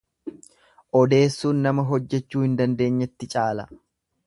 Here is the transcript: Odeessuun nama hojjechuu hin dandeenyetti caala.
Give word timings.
Odeessuun 0.99 1.61
nama 1.67 1.85
hojjechuu 1.91 2.43
hin 2.47 2.57
dandeenyetti 2.63 3.31
caala. 3.37 3.71